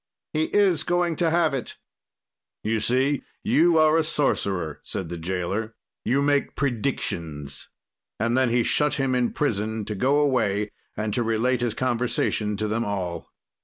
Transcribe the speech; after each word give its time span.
"'He 0.33 0.45
is 0.45 0.81
going 0.81 1.15
to 1.17 1.29
have 1.29 1.53
it.' 1.53 1.75
"'You 2.63 2.79
see, 2.79 3.21
you 3.43 3.77
are 3.77 3.97
a 3.97 4.03
sorcerer,' 4.03 4.79
said 4.83 5.09
the 5.09 5.17
jailer, 5.19 5.75
'you 6.03 6.23
make 6.23 6.55
predictions.' 6.55 7.69
"And 8.19 8.35
then 8.35 8.49
he 8.49 8.63
shut 8.63 8.95
him 8.95 9.13
in 9.13 9.31
prison, 9.31 9.85
to 9.85 9.93
go 9.93 10.19
away 10.21 10.71
and 10.97 11.13
to 11.13 11.21
relate 11.21 11.61
his 11.61 11.75
conversation 11.75 12.57
to 12.57 12.67
them 12.67 12.83
all. 12.83 13.27